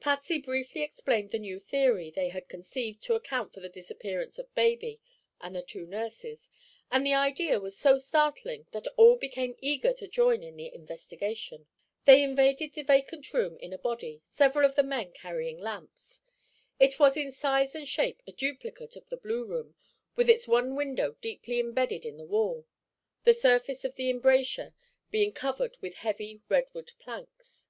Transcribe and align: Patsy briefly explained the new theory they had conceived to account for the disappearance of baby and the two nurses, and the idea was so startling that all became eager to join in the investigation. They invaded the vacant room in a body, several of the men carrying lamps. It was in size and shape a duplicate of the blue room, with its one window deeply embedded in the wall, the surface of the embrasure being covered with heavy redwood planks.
Patsy 0.00 0.38
briefly 0.40 0.80
explained 0.80 1.32
the 1.32 1.38
new 1.38 1.60
theory 1.60 2.10
they 2.10 2.30
had 2.30 2.48
conceived 2.48 3.02
to 3.02 3.12
account 3.14 3.52
for 3.52 3.60
the 3.60 3.68
disappearance 3.68 4.38
of 4.38 4.54
baby 4.54 5.02
and 5.38 5.54
the 5.54 5.60
two 5.60 5.84
nurses, 5.86 6.48
and 6.90 7.04
the 7.04 7.12
idea 7.12 7.60
was 7.60 7.76
so 7.76 7.98
startling 7.98 8.66
that 8.72 8.86
all 8.96 9.18
became 9.18 9.54
eager 9.60 9.92
to 9.92 10.08
join 10.08 10.42
in 10.42 10.56
the 10.56 10.72
investigation. 10.74 11.66
They 12.06 12.22
invaded 12.22 12.72
the 12.72 12.80
vacant 12.82 13.34
room 13.34 13.58
in 13.58 13.74
a 13.74 13.78
body, 13.78 14.22
several 14.24 14.64
of 14.64 14.76
the 14.76 14.82
men 14.82 15.12
carrying 15.12 15.58
lamps. 15.60 16.22
It 16.78 16.98
was 16.98 17.18
in 17.18 17.30
size 17.30 17.74
and 17.74 17.86
shape 17.86 18.22
a 18.26 18.32
duplicate 18.32 18.96
of 18.96 19.10
the 19.10 19.18
blue 19.18 19.44
room, 19.44 19.74
with 20.16 20.30
its 20.30 20.48
one 20.48 20.74
window 20.74 21.16
deeply 21.20 21.60
embedded 21.60 22.06
in 22.06 22.16
the 22.16 22.24
wall, 22.24 22.66
the 23.24 23.34
surface 23.34 23.84
of 23.84 23.96
the 23.96 24.08
embrasure 24.08 24.72
being 25.10 25.32
covered 25.34 25.76
with 25.82 25.96
heavy 25.96 26.40
redwood 26.48 26.92
planks. 26.98 27.66